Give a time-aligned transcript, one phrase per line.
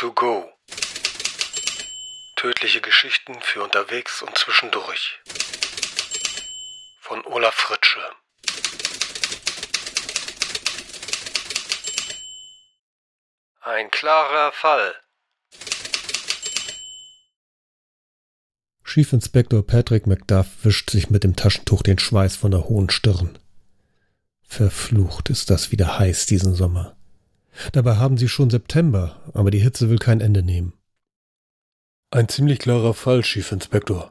[0.00, 0.50] to go.
[2.36, 5.20] Tödliche Geschichten für unterwegs und zwischendurch.
[7.00, 8.00] Von Olaf Fritsche.
[13.60, 14.94] Ein klarer Fall.
[18.82, 23.38] Schiefinspektor Patrick Macduff wischt sich mit dem Taschentuch den Schweiß von der hohen Stirn.
[24.48, 26.96] Verflucht ist das wieder heiß diesen Sommer.
[27.72, 30.72] Dabei haben sie schon September, aber die Hitze will kein Ende nehmen.
[32.10, 34.10] Ein ziemlich klarer Fall, Schiefinspektor.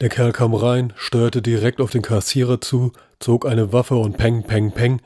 [0.00, 4.42] Der Kerl kam rein, steuerte direkt auf den Kassierer zu, zog eine Waffe und peng,
[4.42, 5.00] peng, peng.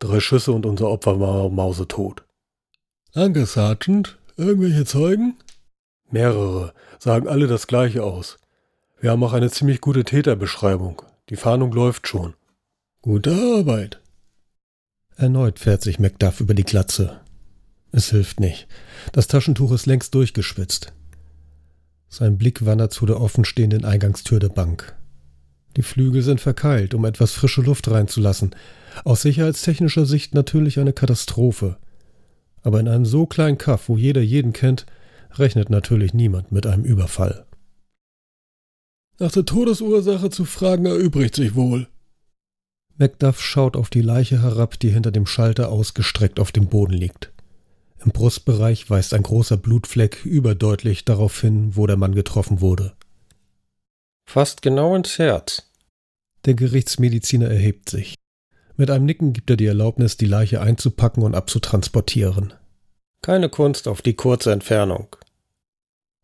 [0.00, 2.24] Drei Schüsse und unser Opfer war mausetot.
[3.12, 4.18] Danke, Sergeant.
[4.36, 5.36] Irgendwelche Zeugen?
[6.10, 8.38] Mehrere, sagen alle das gleiche aus.
[9.00, 11.02] Wir haben auch eine ziemlich gute Täterbeschreibung.
[11.28, 12.34] Die Fahndung läuft schon.
[13.02, 14.00] Gute Arbeit.
[15.16, 17.20] Erneut fährt sich Macduff über die Glatze.
[17.92, 18.66] Es hilft nicht.
[19.12, 20.92] Das Taschentuch ist längst durchgeschwitzt.
[22.08, 24.96] Sein Blick wandert zu der offenstehenden Eingangstür der Bank.
[25.76, 28.54] Die Flügel sind verkeilt, um etwas frische Luft reinzulassen.
[29.04, 31.76] Aus sicherheitstechnischer Sicht natürlich eine Katastrophe.
[32.62, 34.86] Aber in einem so kleinen Kaff, wo jeder jeden kennt,
[35.34, 37.46] rechnet natürlich niemand mit einem Überfall.
[39.18, 41.88] Nach der Todesursache zu fragen erübrigt sich wohl.
[42.96, 47.32] Macduff schaut auf die Leiche herab, die hinter dem Schalter ausgestreckt auf dem Boden liegt.
[48.04, 52.92] Im Brustbereich weist ein großer Blutfleck überdeutlich darauf hin, wo der Mann getroffen wurde.
[54.26, 55.70] Fast genau ins Herz.
[56.44, 58.14] Der Gerichtsmediziner erhebt sich.
[58.76, 62.52] Mit einem Nicken gibt er die Erlaubnis, die Leiche einzupacken und abzutransportieren.
[63.22, 65.16] Keine Kunst auf die kurze Entfernung.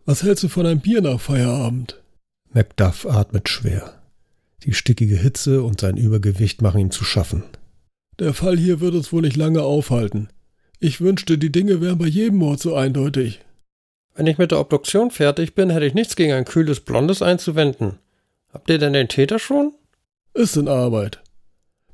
[0.05, 2.01] Was hältst du von einem Bier nach Feierabend?
[2.53, 4.00] Macduff atmet schwer.
[4.65, 7.45] Die stickige Hitze und sein Übergewicht machen ihm zu schaffen.
[8.19, 10.29] Der Fall hier wird uns wohl nicht lange aufhalten.
[10.79, 13.41] Ich wünschte, die Dinge wären bei jedem Mord so eindeutig.
[14.15, 17.99] Wenn ich mit der Obduktion fertig bin, hätte ich nichts gegen ein kühles Blondes einzuwenden.
[18.53, 19.73] Habt ihr denn den Täter schon?
[20.35, 21.23] Ist in Arbeit.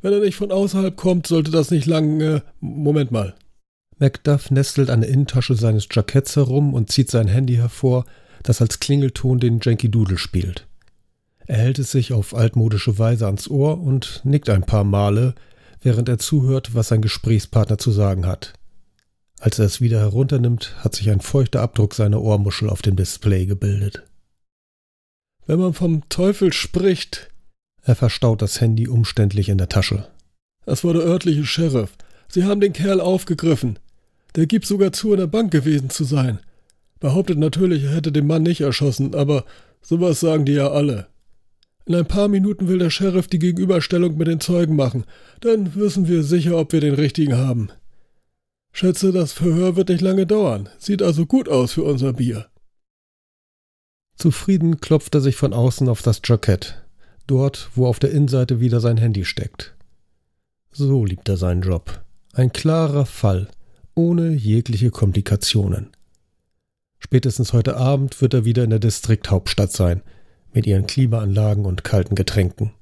[0.02, 2.20] Wenn er nicht von außerhalb kommt, sollte das nicht lang.
[2.20, 3.34] Äh, Moment mal.
[3.98, 8.04] Macduff nestelt an der Innentasche seines Jacketts herum und zieht sein Handy hervor,
[8.42, 10.65] das als Klingelton den Janky Doodle spielt.
[11.46, 15.34] Er hält es sich auf altmodische Weise ans Ohr und nickt ein paar Male,
[15.80, 18.54] während er zuhört, was sein Gesprächspartner zu sagen hat.
[19.38, 23.46] Als er es wieder herunternimmt, hat sich ein feuchter Abdruck seiner Ohrmuschel auf dem Display
[23.46, 24.02] gebildet.
[25.46, 27.30] Wenn man vom Teufel spricht.
[27.82, 30.08] Er verstaut das Handy umständlich in der Tasche.
[30.64, 31.92] Das war der örtliche Sheriff.
[32.26, 33.78] Sie haben den Kerl aufgegriffen.
[34.34, 36.40] Der gibt sogar zu, in der Bank gewesen zu sein.
[36.98, 39.44] Behauptet natürlich, er hätte den Mann nicht erschossen, aber
[39.80, 41.06] sowas sagen die ja alle.
[41.86, 45.04] In ein paar Minuten will der Sheriff die Gegenüberstellung mit den Zeugen machen.
[45.40, 47.68] Dann wissen wir sicher, ob wir den richtigen haben.
[48.72, 50.68] Schätze, das Verhör wird nicht lange dauern.
[50.78, 52.46] Sieht also gut aus für unser Bier.
[54.16, 56.82] Zufrieden klopft er sich von außen auf das Jackett,
[57.28, 59.76] dort, wo auf der Innenseite wieder sein Handy steckt.
[60.72, 62.02] So liebt er seinen Job.
[62.32, 63.48] Ein klarer Fall,
[63.94, 65.90] ohne jegliche Komplikationen.
[66.98, 70.02] Spätestens heute Abend wird er wieder in der Distrikthauptstadt sein–
[70.56, 72.72] mit ihren Klimaanlagen und kalten Getränken.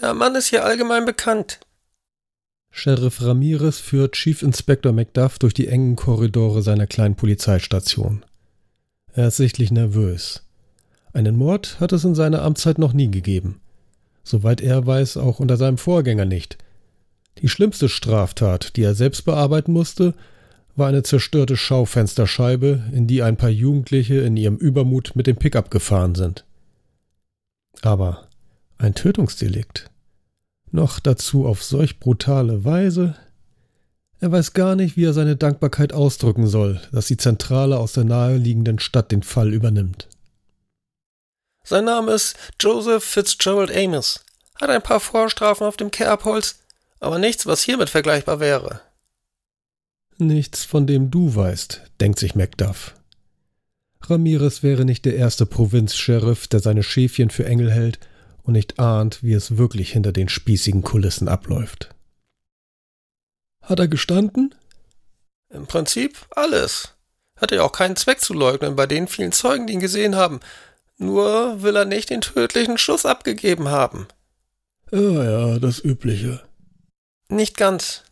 [0.00, 1.60] Der Mann ist hier allgemein bekannt.
[2.70, 8.24] Sheriff Ramirez führt Chief Inspector Macduff durch die engen Korridore seiner kleinen Polizeistation.
[9.14, 10.46] Er ist sichtlich nervös.
[11.14, 13.60] Einen Mord hat es in seiner Amtszeit noch nie gegeben.
[14.22, 16.58] Soweit er weiß, auch unter seinem Vorgänger nicht.
[17.38, 20.14] Die schlimmste Straftat, die er selbst bearbeiten musste,
[20.80, 25.70] war eine zerstörte Schaufensterscheibe, in die ein paar Jugendliche in ihrem Übermut mit dem Pickup
[25.70, 26.44] gefahren sind.
[27.82, 28.26] Aber
[28.78, 29.88] ein Tötungsdelikt.
[30.72, 33.14] Noch dazu auf solch brutale Weise.
[34.18, 38.04] Er weiß gar nicht, wie er seine Dankbarkeit ausdrücken soll, dass die Zentrale aus der
[38.04, 40.08] naheliegenden Stadt den Fall übernimmt.
[41.62, 44.24] Sein Name ist Joseph Fitzgerald Amos.
[44.60, 46.58] Hat ein paar Vorstrafen auf dem Kerbholz,
[47.00, 48.80] aber nichts, was hiermit vergleichbar wäre.
[50.20, 52.94] Nichts, von dem du weißt, denkt sich Macduff.
[54.02, 57.98] Ramirez wäre nicht der erste Provinzsheriff, der seine Schäfchen für Engel hält
[58.42, 61.94] und nicht ahnt, wie es wirklich hinter den spießigen Kulissen abläuft.
[63.62, 64.54] Hat er gestanden?
[65.48, 66.94] Im Prinzip alles.
[67.36, 70.40] Hat er auch keinen Zweck zu leugnen bei den vielen Zeugen, die ihn gesehen haben.
[70.98, 74.06] Nur will er nicht den tödlichen Schuss abgegeben haben.
[74.92, 76.42] Ja, ja, das Übliche.
[77.28, 78.02] Nicht ganz.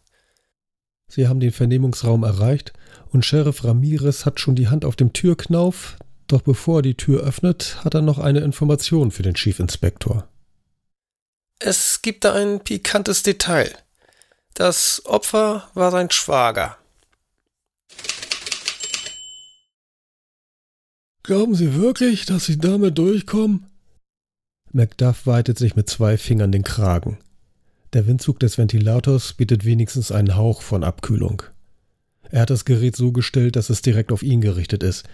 [1.08, 2.72] Sie haben den Vernehmungsraum erreicht
[3.10, 5.96] und Sheriff Ramirez hat schon die Hand auf dem Türknauf,
[6.26, 10.28] doch bevor er die Tür öffnet, hat er noch eine Information für den Chief Inspector.
[11.58, 13.74] Es gibt da ein pikantes Detail.
[14.54, 16.76] Das Opfer war sein Schwager.
[21.22, 23.66] Glauben Sie wirklich, dass Sie damit durchkommen?
[24.72, 27.18] Macduff weitet sich mit zwei Fingern den Kragen.
[27.94, 31.42] Der Windzug des Ventilators bietet wenigstens einen Hauch von Abkühlung.
[32.30, 35.06] Er hat das Gerät so gestellt, dass es direkt auf ihn gerichtet ist.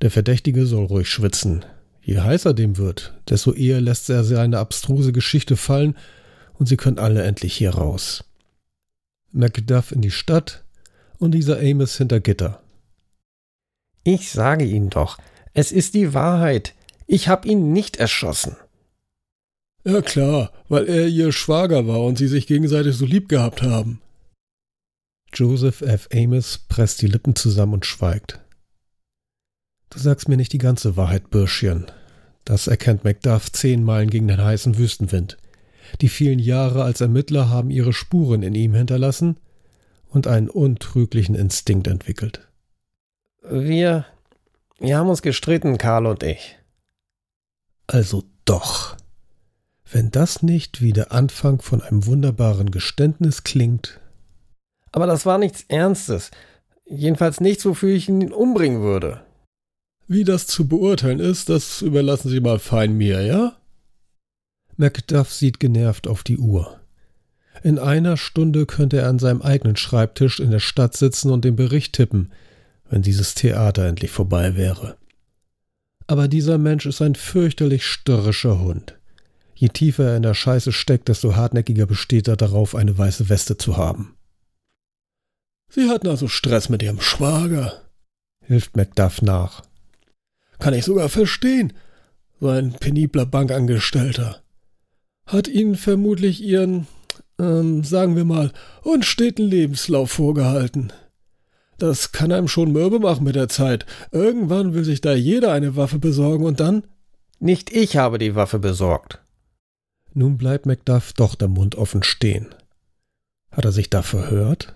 [0.00, 1.64] Der Verdächtige soll ruhig schwitzen.
[2.00, 5.96] Je heißer dem wird, desto eher lässt er seine abstruse Geschichte fallen
[6.54, 8.24] und sie können alle endlich hier raus.
[9.32, 10.64] Macduff in die Stadt
[11.18, 12.62] und dieser Amos hinter Gitter.
[14.04, 15.18] Ich sage Ihnen doch,
[15.54, 16.74] es ist die Wahrheit.
[17.06, 18.56] Ich habe ihn nicht erschossen.
[19.84, 24.00] Ja klar, weil er ihr Schwager war und sie sich gegenseitig so lieb gehabt haben.
[25.34, 26.08] Joseph F.
[26.12, 28.38] Amos presst die Lippen zusammen und schweigt.
[29.90, 31.86] Du sagst mir nicht die ganze Wahrheit, Bürschchen.
[32.44, 35.36] Das erkennt Macduff zehn Meilen gegen den heißen Wüstenwind.
[36.00, 39.38] Die vielen Jahre als Ermittler haben ihre Spuren in ihm hinterlassen
[40.08, 42.48] und einen untrüglichen Instinkt entwickelt.
[43.48, 44.06] Wir,
[44.78, 46.58] wir haben uns gestritten, Karl und ich.
[47.86, 48.96] Also doch.
[49.92, 54.00] Wenn das nicht wie der Anfang von einem wunderbaren Geständnis klingt.
[54.90, 56.30] Aber das war nichts Ernstes.
[56.86, 59.20] Jedenfalls nichts, wofür ich ihn umbringen würde.
[60.08, 63.56] Wie das zu beurteilen ist, das überlassen Sie mal fein mir, ja?
[64.76, 66.80] Macduff sieht genervt auf die Uhr.
[67.62, 71.54] In einer Stunde könnte er an seinem eigenen Schreibtisch in der Stadt sitzen und den
[71.54, 72.32] Bericht tippen,
[72.88, 74.96] wenn dieses Theater endlich vorbei wäre.
[76.06, 78.98] Aber dieser Mensch ist ein fürchterlich störrischer Hund.
[79.62, 83.56] Je tiefer er in der Scheiße steckt, desto hartnäckiger besteht er darauf, eine weiße Weste
[83.56, 84.16] zu haben.
[85.68, 87.80] Sie hatten also Stress mit Ihrem Schwager,
[88.40, 89.62] hilft Macduff nach.
[90.58, 91.74] Kann ich sogar verstehen.
[92.40, 94.42] So ein penibler Bankangestellter.
[95.26, 96.88] Hat Ihnen vermutlich Ihren,
[97.38, 98.50] ähm, sagen wir mal,
[98.82, 100.92] unsteten Lebenslauf vorgehalten.
[101.78, 103.86] Das kann einem schon mürbe machen mit der Zeit.
[104.10, 106.82] Irgendwann will sich da jeder eine Waffe besorgen und dann?
[107.38, 109.22] Nicht ich habe die Waffe besorgt.
[110.14, 112.54] Nun bleibt Macduff doch der Mund offen stehen.
[113.50, 114.74] Hat er sich da verhört?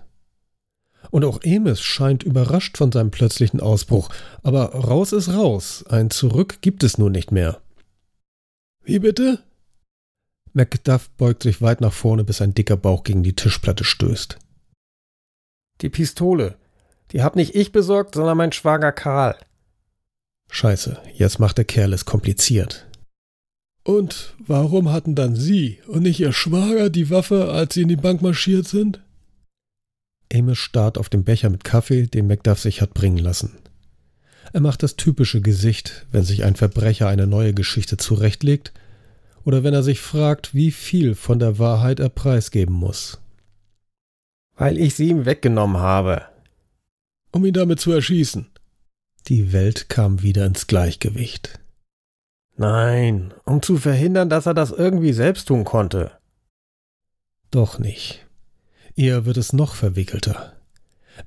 [1.11, 4.09] Und auch Amos scheint überrascht von seinem plötzlichen Ausbruch.
[4.43, 5.85] Aber raus ist raus.
[5.87, 7.61] Ein Zurück gibt es nun nicht mehr.
[8.83, 9.43] Wie bitte?
[10.53, 14.37] Macduff beugt sich weit nach vorne, bis ein dicker Bauch gegen die Tischplatte stößt.
[15.81, 16.55] Die Pistole.
[17.11, 19.37] Die hab nicht ich besorgt, sondern mein Schwager Karl.
[20.49, 22.86] Scheiße, jetzt macht der Kerl es kompliziert.
[23.87, 27.95] Und warum hatten dann Sie und nicht Ihr Schwager die Waffe, als Sie in die
[27.95, 28.99] Bank marschiert sind?
[30.29, 33.53] Amos starrt auf den Becher mit Kaffee, den Macduff sich hat bringen lassen.
[34.51, 38.73] Er macht das typische Gesicht, wenn sich ein Verbrecher eine neue Geschichte zurechtlegt
[39.45, 43.21] oder wenn er sich fragt, wie viel von der Wahrheit er preisgeben muss.
[44.57, 46.23] Weil ich sie ihm weggenommen habe.
[47.31, 48.47] Um ihn damit zu erschießen.
[49.29, 51.61] Die Welt kam wieder ins Gleichgewicht.
[52.57, 56.11] Nein, um zu verhindern, dass er das irgendwie selbst tun konnte.
[57.51, 58.25] Doch nicht.
[58.95, 60.53] Eher wird es noch verwickelter.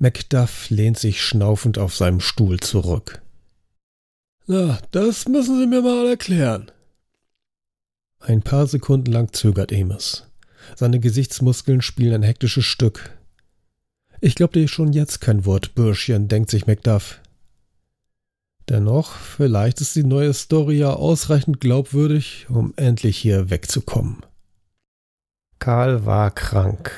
[0.01, 3.23] Macduff lehnt sich schnaufend auf seinem Stuhl zurück.
[4.47, 6.71] Na, das müssen Sie mir mal erklären.
[8.19, 10.27] Ein paar Sekunden lang zögert Amos.
[10.77, 13.17] Seine Gesichtsmuskeln spielen ein hektisches Stück.
[14.21, 17.21] Ich glaube dir schon jetzt kein Wort, Bürschchen, denkt sich Macduff.
[18.71, 24.25] Dennoch, vielleicht ist die neue Story ja ausreichend glaubwürdig, um endlich hier wegzukommen.
[25.59, 26.93] Karl war krank,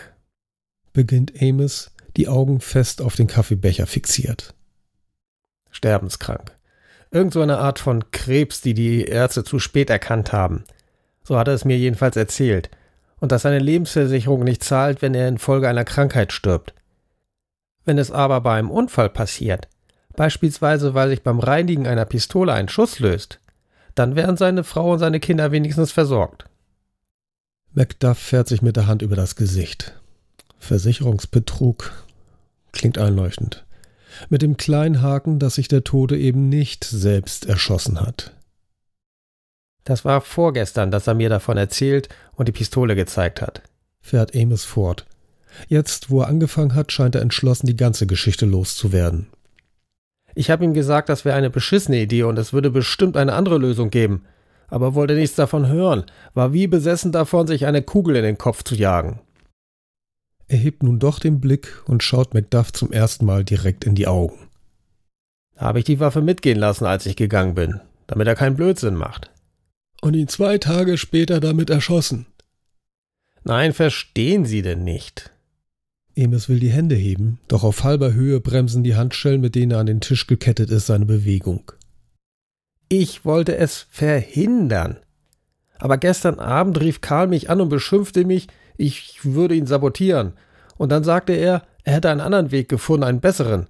[0.92, 4.54] beginnt Amos, die Augen fest auf den Kaffeebecher fixiert.
[5.70, 6.54] Sterbenskrank.
[7.10, 10.64] Irgend so eine Art von Krebs, die die Ärzte zu spät erkannt haben.
[11.24, 12.70] So hat er es mir jedenfalls erzählt.
[13.18, 16.74] Und dass seine Lebensversicherung nicht zahlt, wenn er infolge einer Krankheit stirbt.
[17.86, 19.68] Wenn es aber bei einem Unfall passiert,
[20.16, 23.40] beispielsweise weil sich beim Reinigen einer Pistole ein Schuss löst,
[23.94, 26.46] dann wären seine Frau und seine Kinder wenigstens versorgt.
[27.74, 29.98] Macduff fährt sich mit der Hand über das Gesicht.
[30.58, 31.90] Versicherungsbetrug
[32.72, 33.64] klingt einleuchtend.
[34.28, 38.32] Mit dem kleinen Haken, dass sich der Tote eben nicht selbst erschossen hat.
[39.84, 43.62] Das war vorgestern, dass er mir davon erzählt und die Pistole gezeigt hat.
[44.00, 45.06] Fährt Amos fort.
[45.68, 49.28] Jetzt, wo er angefangen hat, scheint er entschlossen, die ganze Geschichte loszuwerden.
[50.34, 53.58] Ich habe ihm gesagt, das wäre eine beschissene Idee und es würde bestimmt eine andere
[53.58, 54.24] Lösung geben.
[54.68, 58.62] Aber wollte nichts davon hören, war wie besessen davon, sich eine Kugel in den Kopf
[58.62, 59.20] zu jagen.
[60.48, 64.06] Er hebt nun doch den Blick und schaut Macduff zum ersten Mal direkt in die
[64.06, 64.48] Augen.
[65.56, 69.30] Habe ich die Waffe mitgehen lassen, als ich gegangen bin, damit er keinen Blödsinn macht.
[70.00, 72.26] Und ihn zwei Tage später damit erschossen.
[73.44, 75.31] Nein, verstehen Sie denn nicht?
[76.18, 79.78] Amos will die Hände heben, doch auf halber Höhe bremsen die Handschellen, mit denen er
[79.78, 81.72] an den Tisch gekettet ist, seine Bewegung.
[82.88, 84.98] Ich wollte es verhindern.
[85.78, 90.34] Aber gestern Abend rief Karl mich an und beschimpfte mich, ich würde ihn sabotieren.
[90.76, 93.66] Und dann sagte er, er hätte einen anderen Weg gefunden, einen besseren.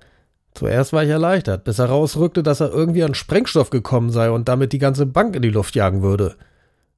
[0.55, 4.73] Zuerst war ich erleichtert, bis herausrückte, dass er irgendwie an Sprengstoff gekommen sei und damit
[4.73, 6.37] die ganze Bank in die Luft jagen würde.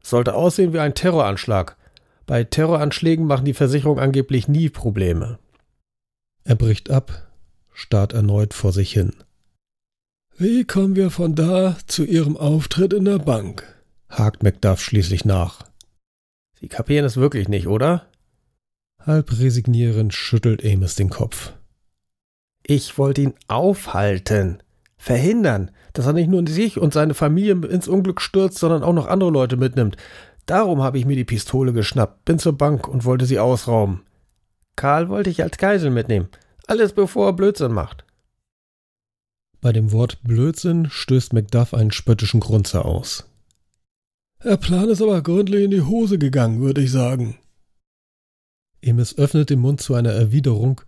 [0.03, 1.77] Sollte aussehen wie ein Terroranschlag.
[2.27, 5.39] Bei Terroranschlägen machen die Versicherungen angeblich nie Probleme.
[6.45, 7.31] Er bricht ab,
[7.73, 9.13] starrt erneut vor sich hin.
[10.37, 13.65] Wie kommen wir von da zu Ihrem Auftritt in der Bank?
[14.09, 15.65] hakt Macduff schließlich nach.
[16.61, 18.07] Sie kapieren es wirklich nicht, oder?
[19.01, 21.53] Halb resignierend schüttelt Amos den Kopf.
[22.67, 24.63] Ich wollte ihn aufhalten,
[24.97, 29.07] verhindern, dass er nicht nur sich und seine Familie ins Unglück stürzt, sondern auch noch
[29.07, 29.97] andere Leute mitnimmt.
[30.47, 34.03] Darum habe ich mir die Pistole geschnappt, bin zur Bank und wollte sie ausrauben.
[34.77, 36.29] Karl wollte ich als Geisel mitnehmen.
[36.67, 38.05] Alles bevor er Blödsinn macht.
[39.61, 43.27] Bei dem Wort Blödsinn stößt Macduff einen spöttischen Grunzer aus.
[44.43, 47.39] Der Plan ist aber gründlich in die Hose gegangen, würde ich sagen.
[48.85, 50.83] Amos öffnet den Mund zu einer Erwiderung,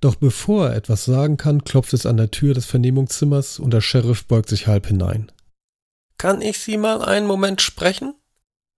[0.00, 3.82] doch bevor er etwas sagen kann, klopft es an der Tür des Vernehmungszimmers und der
[3.82, 5.30] Sheriff beugt sich halb hinein.
[6.16, 8.14] Kann ich Sie mal einen Moment sprechen?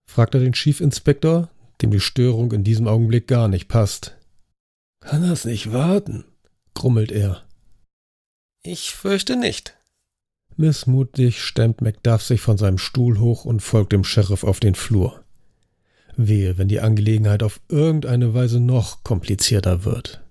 [0.05, 1.49] Fragt er den Chief Inspector,
[1.81, 4.17] dem die Störung in diesem Augenblick gar nicht passt.
[5.01, 6.25] Kann das nicht warten?
[6.73, 7.43] grummelt er.
[8.63, 9.77] Ich fürchte nicht.
[10.57, 15.23] Missmutig stemmt Macduff sich von seinem Stuhl hoch und folgt dem Sheriff auf den Flur.
[16.17, 20.21] Wehe, wenn die Angelegenheit auf irgendeine Weise noch komplizierter wird.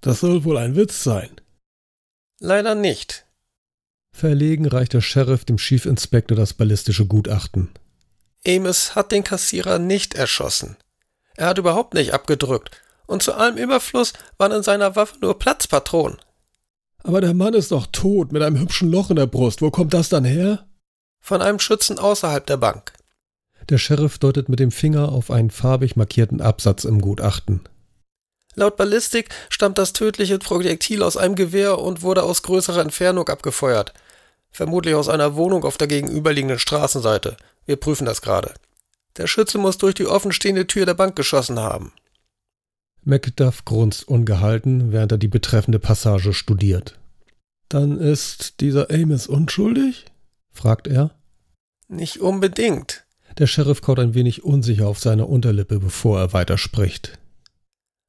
[0.00, 1.30] Das soll wohl ein Witz sein.
[2.40, 3.23] Leider nicht.
[4.14, 7.70] Verlegen reicht der Sheriff dem Chief Inspector das ballistische Gutachten.
[8.46, 10.76] Amos hat den Kassierer nicht erschossen.
[11.34, 12.80] Er hat überhaupt nicht abgedrückt.
[13.06, 16.18] Und zu allem Überfluss waren in seiner Waffe nur Platzpatronen.
[17.02, 19.60] Aber der Mann ist doch tot mit einem hübschen Loch in der Brust.
[19.60, 20.64] Wo kommt das dann her?
[21.20, 22.92] Von einem Schützen außerhalb der Bank.
[23.68, 27.62] Der Sheriff deutet mit dem Finger auf einen farbig markierten Absatz im Gutachten.
[28.54, 33.92] Laut Ballistik stammt das tödliche Projektil aus einem Gewehr und wurde aus größerer Entfernung abgefeuert.
[34.54, 37.36] Vermutlich aus einer Wohnung auf der gegenüberliegenden Straßenseite.
[37.66, 38.54] Wir prüfen das gerade.
[39.16, 41.92] Der Schütze muss durch die offenstehende Tür der Bank geschossen haben.
[43.02, 46.96] Macduff grunzt ungehalten, während er die betreffende Passage studiert.
[47.68, 50.04] Dann ist dieser Amos unschuldig?
[50.52, 51.10] fragt er.
[51.88, 53.04] Nicht unbedingt.
[53.38, 57.18] Der Sheriff kaut ein wenig unsicher auf seine Unterlippe, bevor er weiterspricht.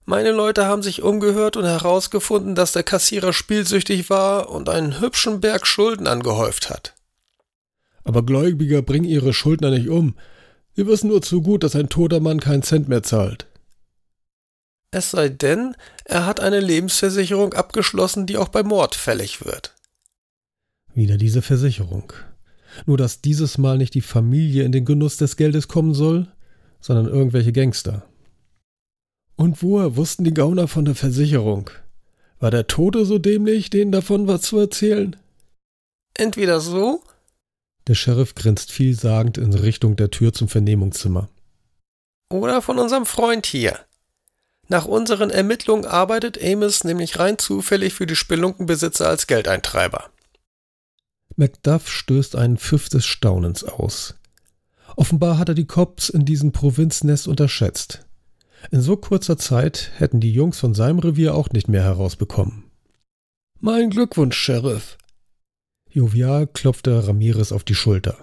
[0.06, 5.42] Meine Leute haben sich umgehört und herausgefunden, dass der Kassierer spielsüchtig war und einen hübschen
[5.42, 6.94] Berg Schulden angehäuft hat.
[8.04, 10.16] Aber Gläubiger bringen ihre Schuldner nicht um.
[10.76, 13.48] Sie wissen nur zu gut, dass ein toter Mann keinen Cent mehr zahlt.
[14.92, 19.74] Es sei denn, er hat eine Lebensversicherung abgeschlossen, die auch bei Mord fällig wird.
[20.94, 22.14] Wieder diese Versicherung.
[22.86, 26.28] Nur dass dieses Mal nicht die Familie in den Genuss des Geldes kommen soll,
[26.80, 28.06] sondern irgendwelche Gangster.
[29.36, 31.70] Und woher wussten die Gauner von der Versicherung?
[32.40, 35.16] War der Tote so dämlich, denen davon was zu erzählen?
[36.14, 37.02] Entweder so.
[37.88, 41.30] Der Sheriff grinst vielsagend in Richtung der Tür zum Vernehmungszimmer.
[42.32, 43.80] Oder von unserem Freund hier.
[44.68, 50.10] Nach unseren Ermittlungen arbeitet Amos nämlich rein zufällig für die Spelunkenbesitzer als Geldeintreiber.
[51.36, 54.16] Macduff stößt einen Pfiff des Staunens aus.
[54.96, 58.05] Offenbar hat er die Cops in diesem Provinznest unterschätzt.
[58.72, 62.64] In so kurzer Zeit hätten die Jungs von seinem Revier auch nicht mehr herausbekommen.
[63.60, 64.98] Mein Glückwunsch, Sheriff.
[65.90, 68.18] Jovial klopfte Ramirez auf die Schulter.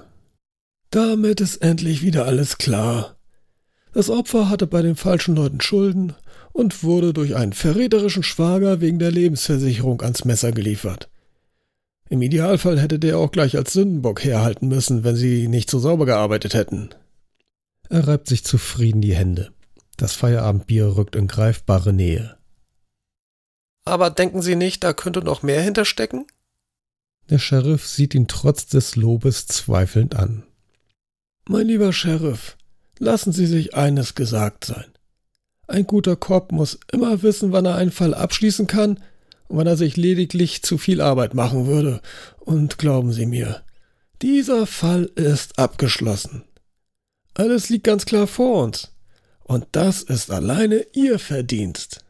[0.90, 3.16] Damit ist endlich wieder alles klar.
[3.94, 6.14] Das Opfer hatte bei den falschen Leuten Schulden
[6.52, 11.08] und wurde durch einen verräterischen Schwager wegen der Lebensversicherung ans Messer geliefert.
[12.10, 16.04] Im Idealfall hätte der auch gleich als Sündenbock herhalten müssen, wenn sie nicht so sauber
[16.04, 16.90] gearbeitet hätten.
[17.88, 19.50] Er reibt sich zufrieden die Hände.
[19.96, 22.36] Das Feierabendbier rückt in greifbare Nähe.
[23.84, 26.26] Aber denken Sie nicht, da könnte noch mehr hinterstecken?
[27.30, 30.44] Der Sheriff sieht ihn trotz des Lobes zweifelnd an.
[31.48, 32.56] Mein lieber Sheriff,
[32.98, 34.86] lassen Sie sich eines gesagt sein.
[35.66, 38.98] Ein guter Korb muss immer wissen, wann er einen Fall abschließen kann
[39.48, 42.00] und wann er sich lediglich zu viel Arbeit machen würde.
[42.40, 43.64] Und glauben Sie mir,
[44.20, 46.44] dieser Fall ist abgeschlossen.
[47.34, 48.91] Alles liegt ganz klar vor uns.
[49.52, 52.02] Und das ist alleine Ihr Verdienst.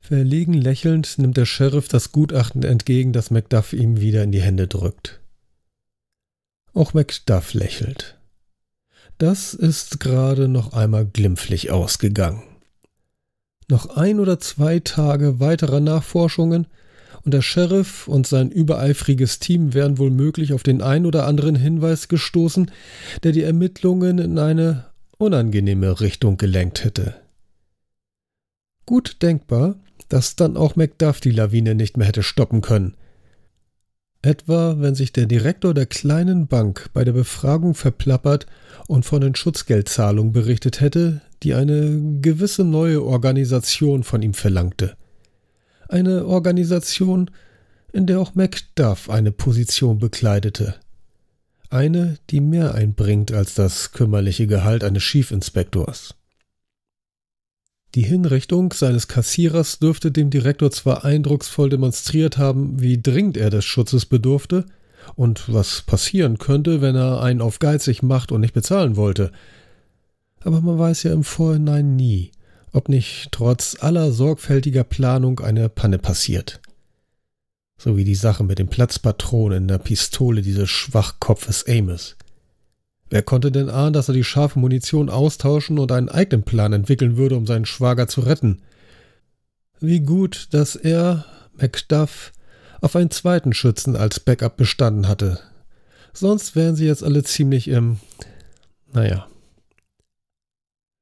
[0.00, 4.66] Verlegen lächelnd nimmt der Sheriff das Gutachten entgegen, das Macduff ihm wieder in die Hände
[4.66, 5.20] drückt.
[6.74, 8.18] Auch Macduff lächelt.
[9.18, 12.42] Das ist gerade noch einmal glimpflich ausgegangen.
[13.68, 16.66] Noch ein oder zwei Tage weiterer Nachforschungen
[17.24, 21.54] und der Sheriff und sein übereifriges Team wären wohl möglich auf den ein oder anderen
[21.54, 22.72] Hinweis gestoßen,
[23.22, 27.14] der die Ermittlungen in eine unangenehme Richtung gelenkt hätte.
[28.86, 29.76] Gut denkbar,
[30.08, 32.96] dass dann auch Macduff die Lawine nicht mehr hätte stoppen können.
[34.22, 38.46] Etwa, wenn sich der Direktor der kleinen Bank bei der Befragung verplappert
[38.86, 44.96] und von den Schutzgeldzahlungen berichtet hätte, die eine gewisse neue Organisation von ihm verlangte.
[45.88, 47.30] Eine Organisation,
[47.92, 50.74] in der auch Macduff eine Position bekleidete.
[51.70, 56.14] Eine, die mehr einbringt als das kümmerliche Gehalt eines Schiefinspektors.
[57.94, 63.64] Die Hinrichtung seines Kassierers dürfte dem Direktor zwar eindrucksvoll demonstriert haben, wie dringend er des
[63.64, 64.66] Schutzes bedurfte
[65.14, 69.32] und was passieren könnte, wenn er einen auf geizig macht und nicht bezahlen wollte.
[70.40, 72.30] Aber man weiß ja im Vorhinein nie,
[72.72, 76.60] ob nicht trotz aller sorgfältiger Planung eine Panne passiert.
[77.78, 82.16] So wie die Sache mit dem Platzpatronen in der Pistole dieses Schwachkopfes Amos.
[83.08, 87.16] Wer konnte denn ahnen, dass er die scharfe Munition austauschen und einen eigenen Plan entwickeln
[87.16, 88.60] würde, um seinen Schwager zu retten?
[89.80, 91.24] Wie gut, dass er,
[91.56, 92.32] Macduff,
[92.80, 95.40] auf einen zweiten Schützen als Backup bestanden hatte.
[96.12, 97.98] Sonst wären sie jetzt alle ziemlich im.
[98.92, 99.26] Naja.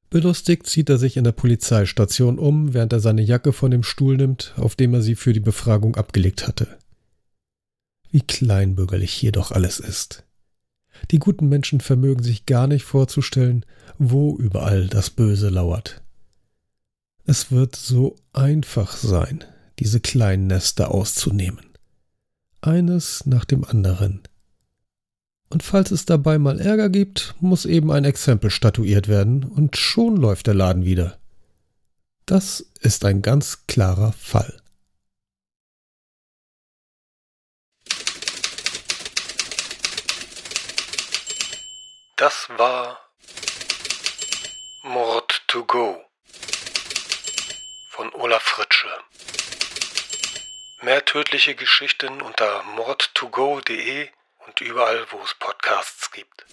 [0.09, 4.15] Belustigt zieht er sich in der Polizeistation um, während er seine Jacke von dem Stuhl
[4.15, 6.77] nimmt, auf dem er sie für die Befragung abgelegt hatte.
[8.09, 10.23] Wie kleinbürgerlich hier doch alles ist.
[11.11, 13.65] Die guten Menschen vermögen sich gar nicht vorzustellen,
[13.97, 16.01] wo überall das Böse lauert.
[17.25, 19.43] Es wird so einfach sein,
[19.79, 21.65] diese kleinen Nester auszunehmen.
[22.61, 24.21] Eines nach dem anderen.
[25.49, 30.17] Und falls es dabei mal Ärger gibt, muss eben ein Exempel statuiert werden, und schon
[30.17, 31.17] läuft der Laden wieder.
[32.25, 34.61] Das ist ein ganz klarer Fall.
[42.17, 42.99] Das war
[44.83, 46.03] Mord to Go
[47.89, 48.89] von Olaf Fritsche.
[50.81, 54.09] Mehr tödliche Geschichten unter mordtogo.de
[54.47, 56.45] und überall, wo es Podcasts gibt.